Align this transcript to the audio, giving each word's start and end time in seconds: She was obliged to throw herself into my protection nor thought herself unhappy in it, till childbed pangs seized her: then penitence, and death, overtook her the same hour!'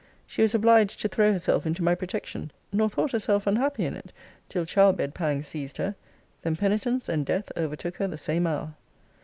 She 0.25 0.41
was 0.41 0.55
obliged 0.55 0.99
to 1.01 1.07
throw 1.07 1.31
herself 1.31 1.63
into 1.67 1.83
my 1.83 1.93
protection 1.93 2.49
nor 2.73 2.89
thought 2.89 3.11
herself 3.11 3.45
unhappy 3.45 3.85
in 3.85 3.95
it, 3.95 4.11
till 4.49 4.65
childbed 4.65 5.13
pangs 5.13 5.45
seized 5.45 5.77
her: 5.77 5.95
then 6.41 6.55
penitence, 6.55 7.07
and 7.07 7.23
death, 7.23 7.51
overtook 7.55 7.97
her 7.97 8.07
the 8.07 8.17
same 8.17 8.47
hour!' 8.47 8.73